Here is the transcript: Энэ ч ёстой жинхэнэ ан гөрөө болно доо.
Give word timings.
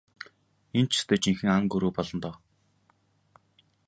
Энэ 0.77 0.89
ч 0.89 0.93
ёстой 0.99 1.19
жинхэнэ 1.23 1.53
ан 1.57 1.63
гөрөө 1.71 1.91
болно 1.95 2.19
доо. 2.23 2.35